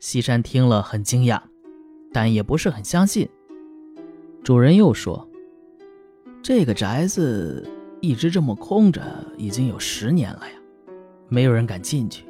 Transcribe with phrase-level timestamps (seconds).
[0.00, 1.40] 西山听了很惊讶，
[2.12, 3.28] 但也不是很相信。
[4.44, 5.28] 主人又说
[6.40, 7.68] ：“这个宅子
[8.00, 9.02] 一直这么空着，
[9.36, 10.54] 已经有十年了呀，
[11.28, 12.24] 没有人敢进去。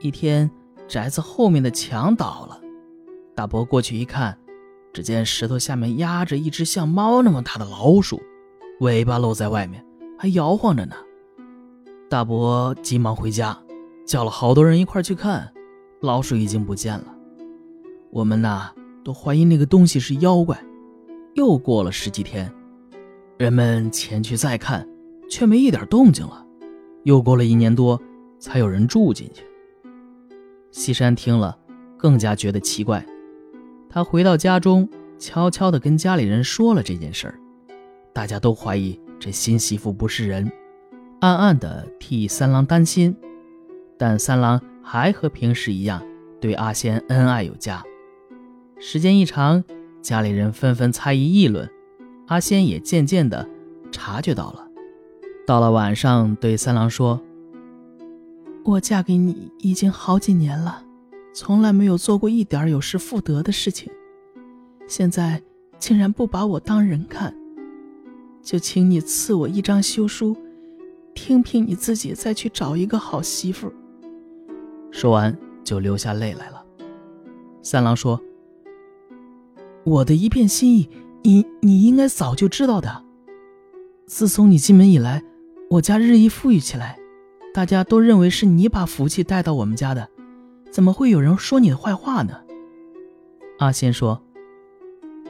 [0.00, 0.50] 一天，
[0.88, 2.60] 宅子后面的墙倒了，
[3.34, 4.36] 大伯过去一看，
[4.92, 8.22] 只见石头下面压着一只像猫那么大的老鼠，
[8.80, 9.84] 尾巴露在外面，
[10.18, 10.96] 还摇晃着呢。
[12.08, 13.62] 大伯急忙回家，
[14.06, 15.52] 叫了好多人一块去看。”
[16.04, 17.06] 老鼠已经不见了，
[18.10, 18.70] 我们呐
[19.02, 20.62] 都怀疑那个东西是妖怪。
[21.32, 22.52] 又过了十几天，
[23.38, 24.86] 人们前去再看，
[25.30, 26.46] 却没一点动静了。
[27.04, 27.98] 又过了一年多，
[28.38, 29.44] 才有人住进去。
[30.70, 31.56] 西山听了，
[31.96, 33.04] 更加觉得奇怪。
[33.88, 34.86] 他回到家中，
[35.18, 37.40] 悄悄地跟家里人说了这件事儿。
[38.12, 40.52] 大家都怀疑这新媳妇不是人，
[41.20, 43.16] 暗暗地替三郎担心。
[43.96, 44.60] 但三郎。
[44.84, 46.00] 还和平时一样，
[46.40, 47.82] 对阿仙恩爱有加。
[48.78, 49.64] 时间一长，
[50.02, 51.68] 家里人纷纷猜疑议论，
[52.26, 53.48] 阿仙也渐渐的
[53.90, 54.68] 察觉到了。
[55.46, 57.20] 到了晚上，对三郎说
[58.64, 60.84] ：“我嫁给你已经好几年了，
[61.32, 63.90] 从来没有做过一点有失妇德的事情，
[64.86, 65.42] 现在
[65.78, 67.34] 竟然不把我当人看，
[68.42, 70.36] 就请你赐我一张休书，
[71.14, 73.72] 听凭你自己再去找一个好媳妇。”
[74.94, 76.64] 说完，就流下泪来了。
[77.62, 78.22] 三郎说
[79.82, 80.88] ：“我的一片心意，
[81.24, 83.04] 你你应该早就知道的。
[84.06, 85.24] 自从你进门以来，
[85.68, 86.96] 我家日益富裕起来，
[87.52, 90.08] 大家都认为是你把福气带到我们家的，
[90.70, 92.40] 怎么会有人说你的坏话呢？”
[93.58, 94.22] 阿仙说：“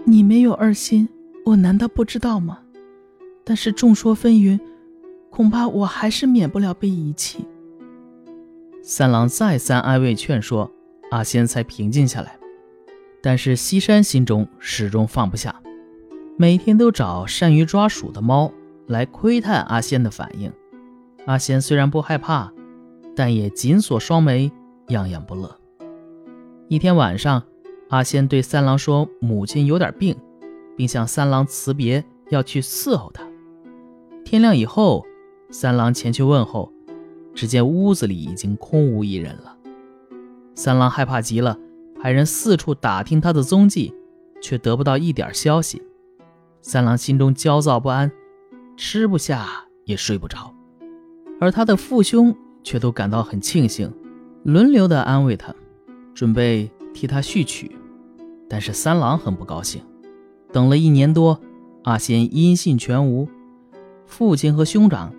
[0.05, 1.09] 你没有二心，
[1.47, 2.59] 我难道不知道吗？
[3.43, 4.61] 但是众说纷纭，
[5.31, 7.47] 恐怕我还是免不了被遗弃。”
[8.87, 10.71] 三郎再三安慰劝说，
[11.11, 12.39] 阿仙才平静下来。
[13.23, 15.59] 但是西山心中始终放不下，
[16.37, 18.53] 每天都找善于抓鼠的猫
[18.87, 20.53] 来窥探阿仙的反应。
[21.25, 22.53] 阿仙虽然不害怕，
[23.17, 24.53] 但也紧锁双眉，
[24.89, 25.59] 样样不乐。
[26.69, 27.43] 一天晚上，
[27.89, 30.15] 阿仙对三郎说：“母亲有点病，
[30.77, 33.27] 并向三郎辞别，要去伺候他。”
[34.27, 35.07] 天亮以后，
[35.49, 36.71] 三郎前去问候。
[37.35, 39.57] 只见屋子里已经空无一人了，
[40.55, 41.59] 三郎害怕极了，
[42.01, 43.93] 派人四处打听他的踪迹，
[44.41, 45.83] 却得不到一点消息。
[46.63, 48.11] 三郎心中焦躁不安，
[48.77, 49.47] 吃不下
[49.85, 50.55] 也睡不着，
[51.41, 53.93] 而他的父兄却都感到很庆幸，
[54.45, 55.53] 轮流的安慰他，
[56.15, 57.71] 准备替他续娶。
[58.49, 59.83] 但是三郎很不高兴，
[60.53, 61.41] 等了一年多，
[61.83, 63.29] 阿仙音信全无，
[64.07, 65.13] 父亲和兄长。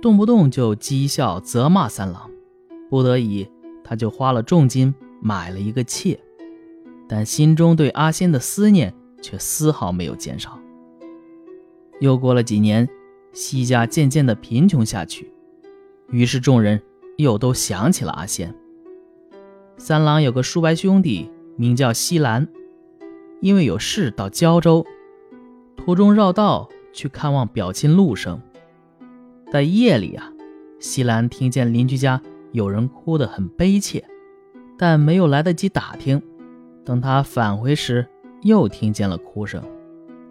[0.00, 2.30] 动不动就讥笑责骂三郎，
[2.88, 3.48] 不得已，
[3.84, 6.18] 他就花了重金买了一个妾，
[7.06, 10.58] 但心中对阿仙的思念却丝毫没有减少。
[12.00, 12.88] 又过了几年，
[13.34, 15.30] 西家渐渐的贫穷下去，
[16.08, 16.80] 于是众人
[17.18, 18.54] 又都想起了阿仙。
[19.76, 22.48] 三郎有个叔伯兄弟名叫西兰，
[23.40, 24.86] 因为有事到胶州，
[25.76, 28.40] 途中绕道去看望表亲陆生。
[29.50, 30.32] 在夜里啊，
[30.78, 32.22] 西兰听见邻居家
[32.52, 34.04] 有人哭得很悲切，
[34.78, 36.22] 但没有来得及打听。
[36.84, 38.06] 等他返回时，
[38.42, 39.60] 又听见了哭声，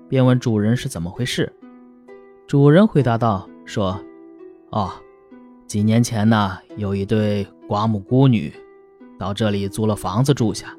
[0.07, 1.52] 便问主人是怎么回事。
[2.47, 4.00] 主人回答道：“说，
[4.69, 4.90] 哦，
[5.68, 8.53] 几年前呢，有一对寡母孤女
[9.19, 10.74] 到这里租了房子住下。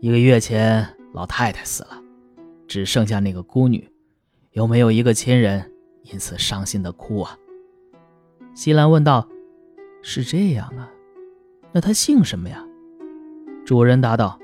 [0.00, 2.02] 一个月前，老太太死了，
[2.66, 3.88] 只剩下那个孤女，
[4.52, 5.72] 又没有一个亲人？”
[6.02, 7.38] 因此伤心的哭啊。
[8.54, 9.28] 西兰问道
[10.02, 10.90] ：“是这样啊？
[11.72, 12.64] 那他姓什么呀？”
[13.64, 14.38] 主人答道：“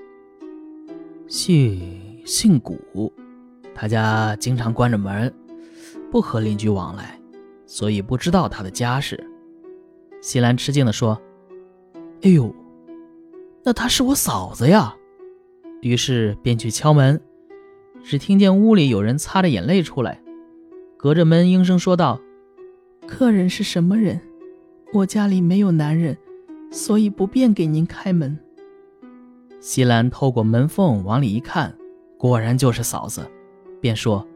[1.26, 3.12] 姓姓古，
[3.74, 5.32] 他家经常关着门，
[6.10, 7.18] 不和邻居往来，
[7.66, 9.18] 所以不知道他的家世。”
[10.20, 11.20] 西兰吃惊地说
[12.22, 12.54] ：“哎呦，
[13.62, 14.94] 那她是我嫂子呀！”
[15.82, 17.20] 于是便去敲门，
[18.02, 20.22] 只听见屋里有人擦着眼泪出来。
[21.04, 22.18] 隔着门应声说道
[23.06, 24.18] ：“客人是什么人？
[24.94, 26.16] 我家里没有男人，
[26.70, 28.38] 所以不便给您开门。”
[29.60, 31.76] 西兰透过门缝往里一看，
[32.16, 33.20] 果然就是嫂子，
[33.82, 34.26] 便说：“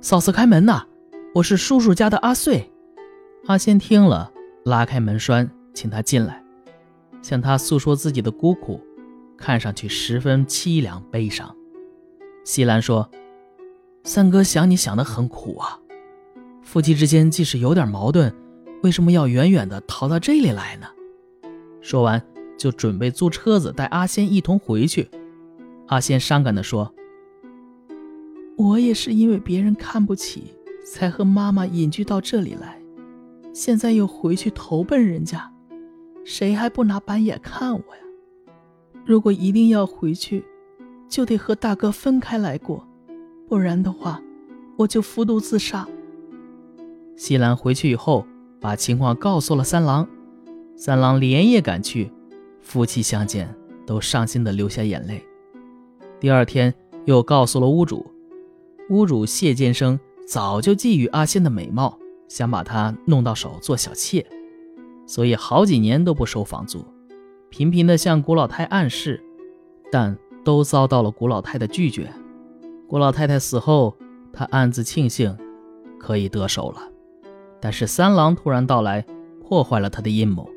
[0.00, 0.86] 嫂子开门呐，
[1.34, 2.70] 我是叔叔家的阿穗。”
[3.48, 4.32] 阿仙听了，
[4.64, 6.40] 拉开门栓，请他进来，
[7.20, 8.80] 向他诉说自己的孤苦，
[9.36, 11.52] 看上去十分凄凉悲伤。
[12.44, 13.10] 西兰说
[14.04, 15.80] ：“三哥想你想得很苦啊。”
[16.72, 18.32] 夫妻之间即使有点矛盾，
[18.82, 20.86] 为什么要远远的逃到这里来呢？
[21.82, 22.24] 说完，
[22.56, 25.06] 就准备租车子带阿仙一同回去。
[25.88, 26.90] 阿仙伤感地说
[28.56, 30.44] ：“我也是因为别人看不起，
[30.82, 32.80] 才和妈妈隐居到这里来，
[33.52, 35.52] 现在又回去投奔人家，
[36.24, 38.02] 谁还不拿白眼看我呀？
[39.04, 40.42] 如果一定要回去，
[41.06, 42.88] 就得和大哥分开来过，
[43.46, 44.22] 不然的话，
[44.78, 45.86] 我就服毒自杀。”
[47.16, 48.26] 西兰回去以后，
[48.60, 50.08] 把情况告诉了三郎，
[50.76, 52.10] 三郎连夜赶去，
[52.60, 53.54] 夫妻相见
[53.86, 55.24] 都伤心的流下眼泪。
[56.18, 56.72] 第二天
[57.04, 58.06] 又告诉了屋主，
[58.90, 61.98] 屋主谢剑生早就觊觎阿仙的美貌，
[62.28, 64.24] 想把她弄到手做小妾，
[65.06, 66.84] 所以好几年都不收房租，
[67.50, 69.22] 频频的向古老太暗示，
[69.90, 72.12] 但都遭到了古老太的拒绝。
[72.88, 73.96] 古老太太死后，
[74.32, 75.36] 他暗自庆幸
[75.98, 76.91] 可以得手了。
[77.62, 79.06] 但是三郎突然到来，
[79.40, 80.50] 破坏了他的阴谋。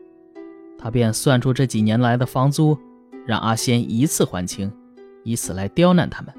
[0.75, 2.75] 他便算出这几年来的房租，
[3.27, 4.71] 让阿仙一次还清，
[5.23, 6.33] 以此来刁难他们。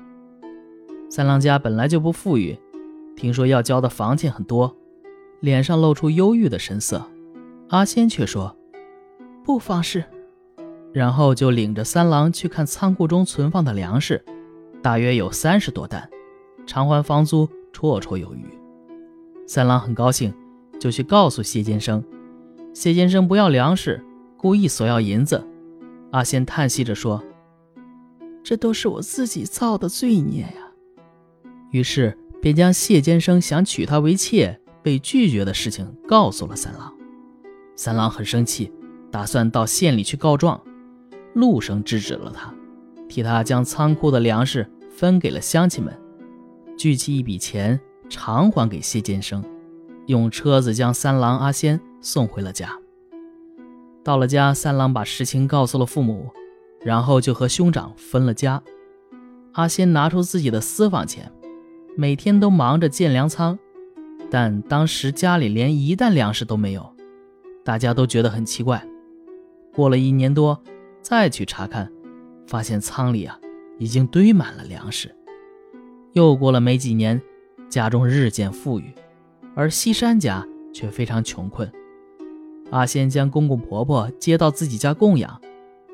[1.09, 2.59] 三郎家本来就不富裕，
[3.15, 4.77] 听说要交的房钱很多，
[5.39, 7.01] 脸上露出忧郁的神色。
[7.69, 8.57] 阿仙却说
[9.47, 10.05] ：“不妨事。”
[10.93, 14.25] 然后就领着三郎去看仓库中存放的粮食，
[14.83, 16.11] 大约有三十多担，
[16.67, 18.47] 偿还房租绰绰有余。
[19.47, 20.35] 三郎很高兴。
[20.87, 22.01] 就去告诉谢先生，
[22.73, 24.01] 谢先生不要粮食，
[24.37, 25.45] 故意索要银子。
[26.13, 27.21] 阿仙叹息着说
[28.45, 30.71] ：“这都是我自己造的罪孽呀。”
[31.73, 36.95] 于是便将谢先生想娶她为妾被拒绝的事情告诉了三郎。
[37.75, 38.71] 三郎很生气，
[39.11, 40.61] 打算到县里去告状。
[41.35, 42.55] 陆生制止了他，
[43.09, 45.93] 替他将仓库的粮食分给了乡亲们，
[46.79, 49.45] 聚齐一笔钱偿还给谢先生。
[50.07, 52.71] 用车子将三郎、阿仙送回了家。
[54.05, 56.31] 到了家，三郎把实情告诉了父母，
[56.81, 58.63] 然后就和兄长分了家。
[59.53, 61.33] 阿仙拿出自己的私房钱，
[61.97, 63.59] 每天都忙着建粮仓，
[64.31, 66.95] 但当时家里连一担粮食都没有，
[67.65, 68.87] 大家都觉得很奇怪。
[69.75, 70.63] 过了一年多，
[71.03, 71.91] 再去查看，
[72.47, 73.39] 发现仓里啊
[73.79, 75.13] 已经堆满了粮食。
[76.13, 77.21] 又过了没几年，
[77.69, 78.95] 家中日渐富裕。
[79.59, 81.73] 而西山家却非常穷困，
[82.71, 85.41] 阿仙将公公婆婆接到自己家供养，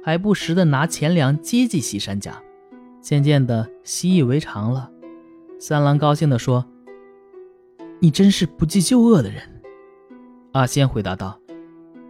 [0.02, 2.42] 还不时的拿钱粮接济西山家，
[3.00, 4.90] 渐渐的习以为常了。
[5.60, 6.66] 三郎高兴地说
[8.02, 9.40] ：“你真是不计旧恶的人。”
[10.50, 11.38] 阿仙回答道：“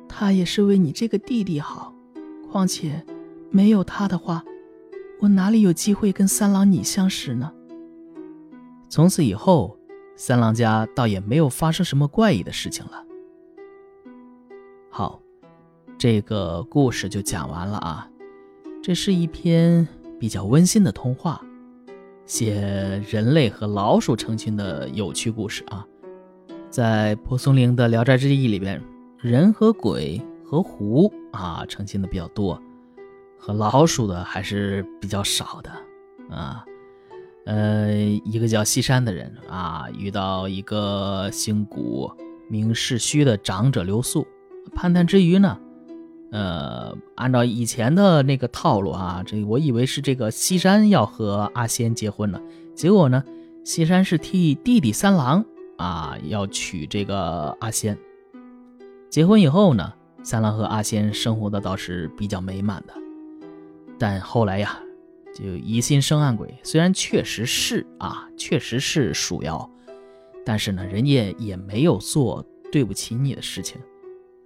[0.08, 1.94] 他也是为你这个弟弟好，
[2.50, 3.04] 况且
[3.50, 4.42] 没有他的话，
[5.20, 7.52] 我哪里有机会跟三郎你相识呢？”
[8.88, 9.76] 从此以后。
[10.14, 13.04] 三郎家倒也没有发生什么怪异的事情了。
[14.90, 15.20] 好，
[15.96, 18.08] 这个故事就讲完了啊。
[18.82, 19.86] 这是一篇
[20.20, 21.40] 比较温馨的童话，
[22.26, 25.86] 写人类和老鼠成亲的有趣故事啊。
[26.68, 28.82] 在蒲松龄的《聊斋志异》里边，
[29.18, 32.60] 人和鬼和狐啊成亲的比较多，
[33.38, 35.70] 和老鼠的还是比较少的
[36.34, 36.64] 啊。
[37.44, 37.92] 呃，
[38.24, 42.10] 一个叫西山的人啊，遇到一个姓古
[42.48, 44.24] 名世虚的长者留宿，
[44.74, 45.58] 攀谈之余呢，
[46.30, 52.40] 呃，按照以前的那个套路啊，这我以为是这个西山要和阿仙结婚了，
[52.76, 53.24] 结果呢，
[53.64, 55.44] 西山是替弟弟三郎
[55.78, 57.98] 啊要娶这个阿仙。
[59.10, 62.94] 结婚以后呢，三郎和阿仙生活的倒是比较美满的，
[63.98, 64.78] 但后来呀。
[65.34, 69.70] 就疑心生暗鬼，虽然确实是啊，确实是鼠妖，
[70.44, 73.80] 但是呢，人家也没有做对不起你的事情，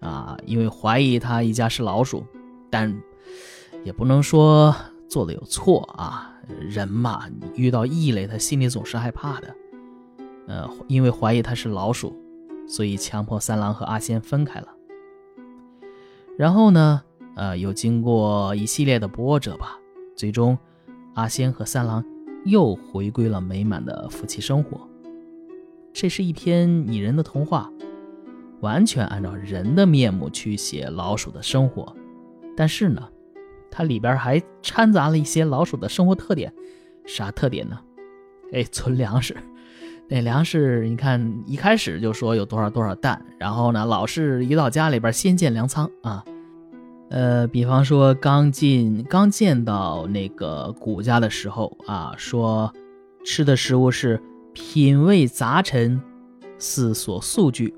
[0.00, 2.24] 啊，因为怀疑他一家是老鼠，
[2.70, 2.96] 但
[3.84, 4.74] 也不能说
[5.08, 6.32] 做的有错啊。
[6.60, 9.56] 人嘛，你遇到异类，他心里总是害怕的，
[10.46, 12.16] 呃，因为怀疑他是老鼠，
[12.68, 14.68] 所以强迫三郎和阿仙分开了。
[16.38, 17.02] 然后呢，
[17.34, 19.76] 呃，又经过一系列的波折吧，
[20.14, 20.56] 最终。
[21.16, 22.04] 阿仙和三郎
[22.44, 24.86] 又回归了美满的夫妻生活。
[25.92, 27.70] 这是一篇拟人的童话，
[28.60, 31.90] 完全按照人的面目去写老鼠的生活。
[32.54, 33.08] 但是呢，
[33.70, 36.52] 它里边还掺杂了一些老鼠的生活特点。
[37.06, 37.80] 啥特点呢？
[38.52, 39.34] 哎，存粮食。
[40.08, 46.22] 那粮食，你看一开始就说有多少多少担，然后呢，老是一到家里边先建粮仓啊。
[47.08, 52.72] 呃，比方说刚进刚见到那个谷家的时候啊，说
[53.24, 54.20] 吃的食物是
[54.52, 56.00] 品味杂陈，
[56.58, 57.74] 四所素具，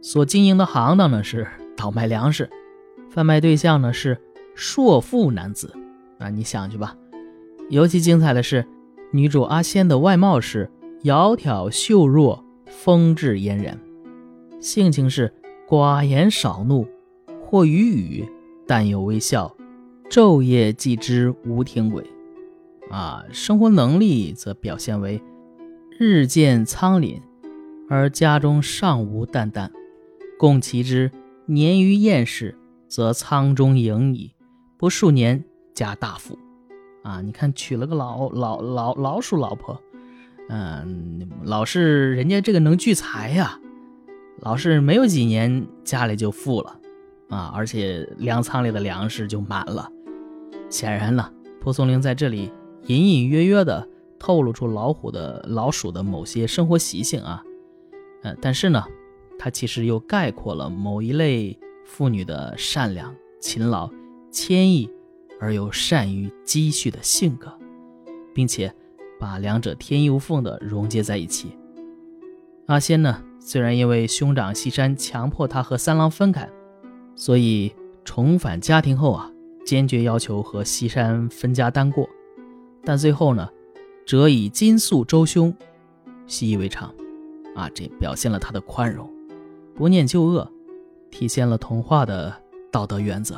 [0.00, 1.46] 所经营的行当呢是
[1.76, 2.48] 倒卖粮食，
[3.10, 4.20] 贩卖对象呢是
[4.54, 5.72] 硕富男子。
[6.18, 6.96] 啊，你想去吧。
[7.70, 8.64] 尤其精彩的是，
[9.10, 10.70] 女主阿仙的外貌是
[11.02, 13.80] 窈窕秀弱、风致嫣然，
[14.60, 15.32] 性情是
[15.68, 16.86] 寡言少怒，
[17.42, 18.28] 或语语，
[18.66, 19.54] 但有微笑，
[20.10, 22.04] 昼夜记之无停轨。
[22.90, 25.20] 啊，生活能力则表现为
[25.98, 27.20] 日渐苍廪，
[27.88, 29.70] 而家中尚无旦旦。
[30.38, 31.10] 共其之，
[31.46, 32.56] 年于厌世，
[32.88, 34.34] 则仓中盈矣，
[34.76, 36.38] 不数年家大富。
[37.02, 39.80] 啊，你看娶了个老老老老鼠老婆，
[40.48, 43.58] 嗯，老是人家这个能聚财呀，
[44.40, 46.78] 老是没有几年家里就富了，
[47.34, 49.90] 啊，而且粮仓里的粮食就满了。
[50.70, 52.52] 显然呢，蒲松龄在这里
[52.86, 53.88] 隐隐约约的
[54.18, 57.42] 透露出老虎的老鼠的某些生活习性啊，
[58.22, 58.84] 呃，但是呢，
[59.38, 63.90] 他其实又概括了某一类妇女的善良、勤劳、
[64.30, 64.88] 谦抑。
[65.40, 67.52] 而又善于积蓄的性格，
[68.32, 68.72] 并且
[69.20, 71.58] 把两者天衣无缝地融接在一起。
[72.66, 76.48] 阿仙呢，虽然因为兄长西山强迫他和三郎分开，
[77.16, 77.72] 所以
[78.04, 79.30] 重返家庭后啊，
[79.64, 82.08] 坚决要求和西山分家单过，
[82.84, 83.48] 但最后呢，
[84.06, 85.54] 则以金粟周兄，
[86.26, 86.92] 习以为常。
[87.54, 89.08] 啊，这表现了他的宽容，
[89.76, 90.50] 不念旧恶，
[91.08, 92.34] 体现了童话的
[92.72, 93.36] 道德原则。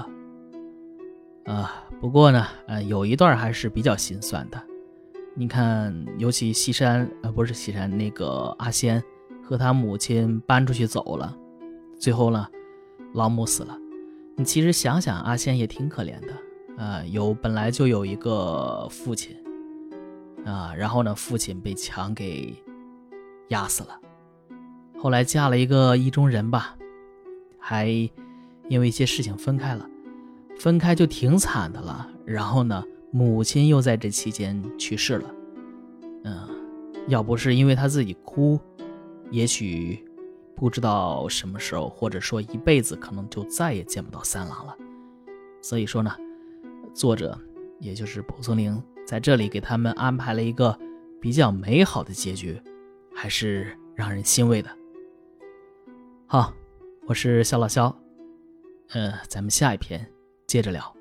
[1.45, 4.59] 啊，不过呢，呃，有一段还是比较心酸的。
[5.35, 9.04] 你看，尤其西山，呃，不是西山，那个阿仙
[9.42, 11.37] 和他母亲搬出去走了，
[11.99, 12.49] 最后呢，
[13.16, 13.76] 老母死了。
[14.37, 16.28] 你其实想想，阿仙也挺可怜的。
[16.76, 19.35] 呃，有本来就有一个父亲，
[20.44, 22.54] 啊，然后呢，父亲被强给
[23.49, 23.99] 压死了，
[24.99, 26.76] 后来嫁了一个意中人吧，
[27.58, 27.88] 还
[28.68, 29.88] 因为一些事情分开了。
[30.58, 35.35] 分开就挺惨的了，然后呢，母亲又在这期间去世了。
[36.25, 36.49] 嗯，
[37.08, 38.61] 要不是因为他自己哭，
[39.30, 40.05] 也许
[40.56, 44.75] 不知道什么时候，或者说一辈子可能就再也见不到三郎了。
[45.60, 46.10] 所以说呢，
[46.94, 47.38] 作者
[47.78, 50.76] 也就是蒲松龄在这里给他们安排了一个
[51.20, 52.58] 比较美好的结局，
[53.14, 54.70] 还是让人欣慰的。
[56.26, 56.52] 好，
[57.06, 57.94] 我是肖老肖，
[58.88, 60.10] 呃，咱们下一篇。
[60.46, 60.95] 接着聊。